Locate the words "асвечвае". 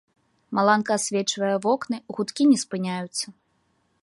1.01-1.51